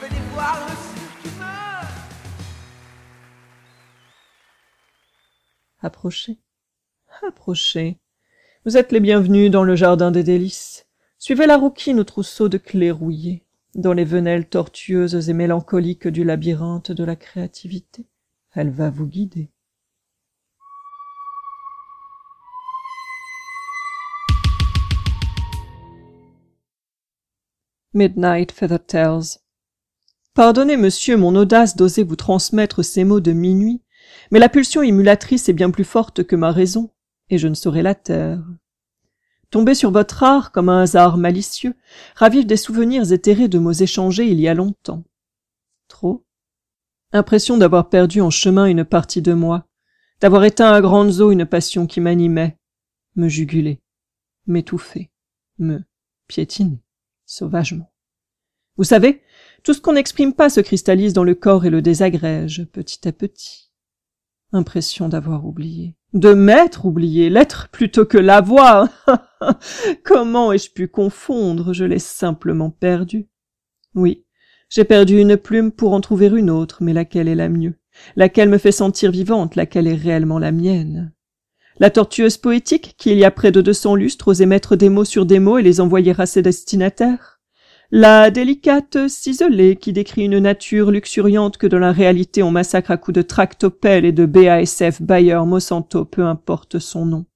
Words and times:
Venez 0.00 0.20
voir 0.32 0.56
le. 0.68 0.72
Approchez, 5.80 6.38
approchez. 7.26 7.98
Vous 8.64 8.76
êtes 8.76 8.92
les 8.92 9.00
bienvenus 9.00 9.50
dans 9.50 9.64
le 9.64 9.74
jardin 9.74 10.12
des 10.12 10.22
délices. 10.22 10.86
Suivez 11.18 11.46
la 11.46 11.56
rouquine 11.56 11.98
au 11.98 12.04
trousseau 12.04 12.48
de 12.48 12.58
clés 12.58 12.92
rouillées, 12.92 13.44
dans 13.74 13.92
les 13.92 14.04
venelles 14.04 14.48
tortueuses 14.48 15.28
et 15.28 15.32
mélancoliques 15.32 16.06
du 16.06 16.22
labyrinthe 16.22 16.92
de 16.92 17.02
la 17.02 17.16
créativité. 17.16 18.06
Elle 18.54 18.70
va 18.70 18.90
vous 18.90 19.06
guider. 19.06 19.51
Midnight 27.94 28.52
Feather 28.52 28.78
Tales. 28.78 29.38
Pardonnez, 30.32 30.78
monsieur, 30.78 31.18
mon 31.18 31.36
audace 31.36 31.76
d'oser 31.76 32.04
vous 32.04 32.16
transmettre 32.16 32.82
ces 32.82 33.04
mots 33.04 33.20
de 33.20 33.32
minuit, 33.32 33.82
mais 34.30 34.38
la 34.38 34.48
pulsion 34.48 34.80
émulatrice 34.80 35.50
est 35.50 35.52
bien 35.52 35.70
plus 35.70 35.84
forte 35.84 36.24
que 36.24 36.34
ma 36.34 36.52
raison, 36.52 36.90
et 37.28 37.36
je 37.36 37.48
ne 37.48 37.54
saurais 37.54 37.82
la 37.82 37.94
taire. 37.94 38.42
Tomber 39.50 39.74
sur 39.74 39.90
votre 39.90 40.22
art 40.22 40.52
comme 40.52 40.70
un 40.70 40.80
hasard 40.80 41.18
malicieux 41.18 41.74
ravive 42.14 42.46
des 42.46 42.56
souvenirs 42.56 43.12
éthérés 43.12 43.48
de 43.48 43.58
mots 43.58 43.72
échangés 43.72 44.26
il 44.26 44.40
y 44.40 44.48
a 44.48 44.54
longtemps. 44.54 45.04
Trop. 45.88 46.24
Impression 47.12 47.58
d'avoir 47.58 47.90
perdu 47.90 48.22
en 48.22 48.30
chemin 48.30 48.64
une 48.64 48.86
partie 48.86 49.20
de 49.20 49.34
moi, 49.34 49.66
d'avoir 50.22 50.44
éteint 50.44 50.72
à 50.72 50.80
grandes 50.80 51.20
eaux 51.20 51.30
une 51.30 51.44
passion 51.44 51.86
qui 51.86 52.00
m'animait, 52.00 52.56
me 53.16 53.28
juguler, 53.28 53.82
m'étouffer, 54.46 55.10
me 55.58 55.80
piétiner 56.26 56.82
sauvagement. 57.32 57.90
Vous 58.76 58.84
savez, 58.84 59.22
tout 59.64 59.74
ce 59.74 59.80
qu'on 59.80 59.94
n'exprime 59.94 60.34
pas 60.34 60.50
se 60.50 60.60
cristallise 60.60 61.12
dans 61.12 61.24
le 61.24 61.34
corps 61.34 61.64
et 61.64 61.70
le 61.70 61.82
désagrège, 61.82 62.66
petit 62.72 63.06
à 63.08 63.12
petit. 63.12 63.70
Impression 64.52 65.08
d'avoir 65.08 65.46
oublié. 65.46 65.96
De 66.12 66.34
m'être 66.34 66.84
oublié, 66.84 67.30
l'être 67.30 67.68
plutôt 67.70 68.04
que 68.04 68.18
l'avoir. 68.18 68.88
Comment 70.04 70.52
ai-je 70.52 70.70
pu 70.70 70.88
confondre? 70.88 71.72
Je 71.72 71.84
l'ai 71.84 71.98
simplement 71.98 72.70
perdu. 72.70 73.28
Oui, 73.94 74.26
j'ai 74.68 74.84
perdu 74.84 75.18
une 75.18 75.36
plume 75.36 75.72
pour 75.72 75.94
en 75.94 76.00
trouver 76.00 76.26
une 76.26 76.50
autre, 76.50 76.82
mais 76.82 76.92
laquelle 76.92 77.28
est 77.28 77.34
la 77.34 77.48
mieux? 77.48 77.78
Laquelle 78.16 78.48
me 78.48 78.58
fait 78.58 78.72
sentir 78.72 79.10
vivante? 79.10 79.56
Laquelle 79.56 79.86
est 79.86 79.94
réellement 79.94 80.38
la 80.38 80.52
mienne? 80.52 81.12
La 81.82 81.90
tortueuse 81.90 82.36
poétique 82.36 82.94
qui, 82.96 83.10
il 83.10 83.18
y 83.18 83.24
a 83.24 83.32
près 83.32 83.50
de 83.50 83.60
deux 83.60 83.72
cents 83.72 83.96
lustres, 83.96 84.28
osait 84.28 84.46
mettre 84.46 84.76
des 84.76 84.88
mots 84.88 85.04
sur 85.04 85.26
des 85.26 85.40
mots 85.40 85.58
et 85.58 85.64
les 85.64 85.80
envoyer 85.80 86.14
à 86.16 86.26
ses 86.26 86.40
destinataires 86.40 87.40
La 87.90 88.30
délicate 88.30 89.08
ciselée 89.08 89.74
qui 89.74 89.92
décrit 89.92 90.26
une 90.26 90.38
nature 90.38 90.92
luxuriante 90.92 91.56
que 91.56 91.66
dans 91.66 91.80
la 91.80 91.90
réalité 91.90 92.44
on 92.44 92.52
massacre 92.52 92.92
à 92.92 92.98
coups 92.98 93.16
de 93.16 93.22
tractopelle 93.22 94.04
et 94.04 94.12
de 94.12 94.26
BASF 94.26 95.02
Bayer 95.02 95.40
Monsanto, 95.44 96.04
peu 96.04 96.24
importe 96.24 96.78
son 96.78 97.04
nom. 97.04 97.26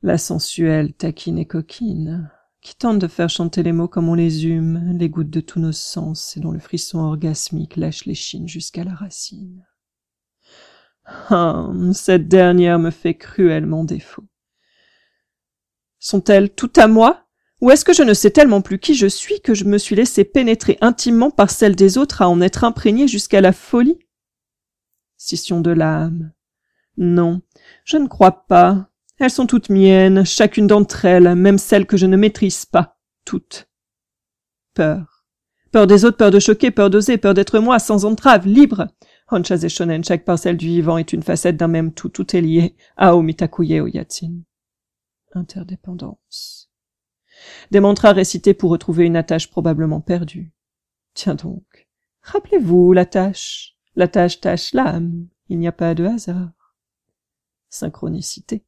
La 0.00 0.16
sensuelle 0.16 0.94
taquine 0.94 1.36
et 1.36 1.46
coquine, 1.46 2.30
qui 2.62 2.74
tente 2.74 3.00
de 3.00 3.06
faire 3.06 3.28
chanter 3.28 3.62
les 3.62 3.72
mots 3.72 3.88
comme 3.88 4.08
on 4.08 4.14
les 4.14 4.46
hume, 4.46 4.96
les 4.98 5.10
gouttes 5.10 5.28
de 5.28 5.40
tous 5.40 5.60
nos 5.60 5.72
sens 5.72 6.38
et 6.38 6.40
dont 6.40 6.52
le 6.52 6.58
frisson 6.58 7.00
orgasmique 7.00 7.76
lèche 7.76 8.06
les 8.06 8.14
chines 8.14 8.48
jusqu'à 8.48 8.82
la 8.82 8.94
racine. 8.94 9.66
Ah, 11.08 11.70
cette 11.94 12.28
dernière 12.28 12.78
me 12.78 12.90
fait 12.90 13.14
cruellement 13.14 13.84
défaut. 13.84 14.24
Sont-elles 15.98 16.50
toutes 16.50 16.78
à 16.78 16.86
moi? 16.86 17.24
Ou 17.60 17.70
est-ce 17.70 17.84
que 17.84 17.92
je 17.92 18.02
ne 18.02 18.14
sais 18.14 18.30
tellement 18.30 18.60
plus 18.60 18.78
qui 18.78 18.94
je 18.94 19.06
suis 19.06 19.40
que 19.40 19.54
je 19.54 19.64
me 19.64 19.78
suis 19.78 19.96
laissé 19.96 20.24
pénétrer 20.24 20.78
intimement 20.80 21.30
par 21.30 21.50
celles 21.50 21.74
des 21.74 21.98
autres 21.98 22.22
à 22.22 22.28
en 22.28 22.40
être 22.40 22.62
imprégné 22.62 23.08
jusqu'à 23.08 23.40
la 23.40 23.52
folie? 23.52 23.98
Scission 25.16 25.60
de 25.60 25.70
l'âme. 25.70 26.32
Non, 26.96 27.40
je 27.84 27.96
ne 27.96 28.06
crois 28.06 28.46
pas. 28.46 28.90
Elles 29.18 29.30
sont 29.30 29.46
toutes 29.46 29.70
miennes, 29.70 30.24
chacune 30.24 30.68
d'entre 30.68 31.04
elles, 31.04 31.34
même 31.34 31.58
celles 31.58 31.86
que 31.86 31.96
je 31.96 32.06
ne 32.06 32.16
maîtrise 32.16 32.64
pas, 32.64 32.98
toutes. 33.24 33.68
Peur. 34.74 35.24
Peur 35.72 35.86
des 35.86 36.04
autres, 36.04 36.16
peur 36.16 36.30
de 36.30 36.38
choquer, 36.38 36.70
peur 36.70 36.90
d'oser, 36.90 37.18
peur 37.18 37.34
d'être 37.34 37.58
moi, 37.58 37.78
sans 37.80 38.04
entrave, 38.04 38.46
libre. 38.46 38.86
Honchas 39.30 39.62
et 39.62 39.68
Shonen, 39.68 40.02
chaque 40.04 40.24
parcelle 40.24 40.56
du 40.56 40.66
vivant 40.66 40.96
est 40.96 41.12
une 41.12 41.22
facette 41.22 41.56
d'un 41.56 41.68
même 41.68 41.92
tout, 41.92 42.08
tout 42.08 42.34
est 42.34 42.40
lié. 42.40 42.76
Ao 42.96 43.20
Mitakuye 43.20 43.80
Oyatin. 43.80 44.40
Interdépendance. 45.32 46.70
Des 47.70 47.80
mantras 47.80 48.12
récités 48.12 48.54
pour 48.54 48.70
retrouver 48.70 49.04
une 49.04 49.16
attache 49.16 49.50
probablement 49.50 50.00
perdue. 50.00 50.52
Tiens 51.14 51.34
donc. 51.34 51.88
Rappelez-vous 52.22 52.92
la 52.92 53.04
tâche. 53.04 53.76
La 53.96 54.08
tâche 54.08 54.40
tâche 54.40 54.72
l'âme. 54.72 55.28
Il 55.48 55.58
n'y 55.58 55.68
a 55.68 55.72
pas 55.72 55.94
de 55.94 56.04
hasard. 56.04 56.74
Synchronicité. 57.68 58.64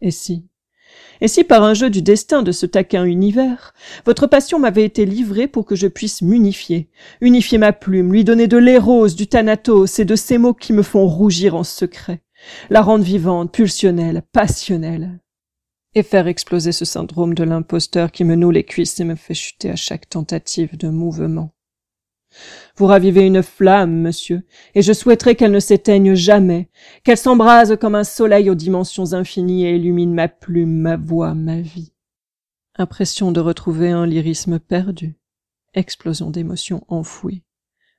Et 0.00 0.10
si 0.10 0.48
et 1.20 1.28
si 1.28 1.44
par 1.44 1.62
un 1.62 1.74
jeu 1.74 1.90
du 1.90 2.02
destin 2.02 2.42
de 2.42 2.52
ce 2.52 2.66
taquin 2.66 3.04
univers, 3.04 3.72
votre 4.04 4.26
passion 4.26 4.58
m'avait 4.58 4.84
été 4.84 5.06
livrée 5.06 5.48
pour 5.48 5.64
que 5.64 5.76
je 5.76 5.86
puisse 5.86 6.22
m'unifier, 6.22 6.90
unifier 7.20 7.58
ma 7.58 7.72
plume, 7.72 8.12
lui 8.12 8.24
donner 8.24 8.48
de 8.48 8.58
l'éros, 8.58 9.08
du 9.08 9.26
thanatos 9.26 9.98
et 9.98 10.04
de 10.04 10.16
ces 10.16 10.38
mots 10.38 10.54
qui 10.54 10.72
me 10.72 10.82
font 10.82 11.06
rougir 11.06 11.54
en 11.54 11.64
secret, 11.64 12.20
la 12.70 12.82
rendre 12.82 13.04
vivante, 13.04 13.52
pulsionnelle, 13.52 14.22
passionnelle, 14.32 15.20
et 15.94 16.02
faire 16.02 16.26
exploser 16.26 16.72
ce 16.72 16.84
syndrome 16.84 17.34
de 17.34 17.44
l'imposteur 17.44 18.12
qui 18.12 18.24
me 18.24 18.34
noue 18.34 18.50
les 18.50 18.64
cuisses 18.64 19.00
et 19.00 19.04
me 19.04 19.14
fait 19.14 19.34
chuter 19.34 19.70
à 19.70 19.76
chaque 19.76 20.08
tentative 20.08 20.76
de 20.76 20.88
mouvement. 20.88 21.55
Vous 22.76 22.86
ravivez 22.86 23.26
une 23.26 23.42
flamme, 23.42 24.00
monsieur, 24.00 24.42
et 24.74 24.82
je 24.82 24.92
souhaiterais 24.92 25.34
qu'elle 25.34 25.52
ne 25.52 25.60
s'éteigne 25.60 26.14
jamais, 26.14 26.68
qu'elle 27.04 27.16
s'embrase 27.16 27.76
comme 27.80 27.94
un 27.94 28.04
soleil 28.04 28.50
aux 28.50 28.54
dimensions 28.54 29.14
infinies 29.14 29.66
et 29.66 29.76
illumine 29.76 30.12
ma 30.12 30.28
plume, 30.28 30.78
ma 30.80 30.96
voix, 30.96 31.34
ma 31.34 31.60
vie. 31.60 31.92
Impression 32.76 33.32
de 33.32 33.40
retrouver 33.40 33.90
un 33.90 34.06
lyrisme 34.06 34.58
perdu, 34.58 35.16
explosion 35.72 36.30
d'émotions 36.30 36.84
enfouies. 36.88 37.42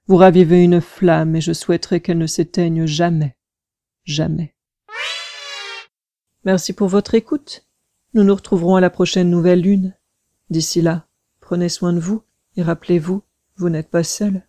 Vous 0.06 0.18
ravivez 0.18 0.64
une 0.64 0.80
flamme 0.80 1.36
et 1.36 1.42
je 1.42 1.54
souhaiterais 1.54 2.00
qu'elle 2.00 2.19
ne 2.19 2.28
s'éteigne 2.28 2.86
jamais, 2.86 3.36
jamais. 4.06 4.54
Merci 6.46 6.72
pour 6.72 6.88
votre 6.88 7.16
écoute. 7.16 7.68
Nous 8.14 8.24
nous 8.24 8.36
retrouverons 8.36 8.75
à 8.75 8.81
la 8.81 8.90
prochaine 8.90 9.30
nouvelle 9.30 9.62
lune. 9.62 9.98
D'ici 10.50 10.81
là, 10.81 11.08
prenez 11.42 11.68
soin 11.68 11.92
de 11.92 12.00
vous 12.00 12.24
et 12.56 12.62
rappelez-vous 12.62 13.22
vous 13.57 13.69
n'êtes 13.69 13.90
pas 13.90 14.03
seul. 14.03 14.47